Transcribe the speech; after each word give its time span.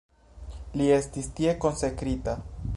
Li 0.79 0.87
estis 0.95 1.29
tie 1.41 1.55
konsekrita. 1.67 2.39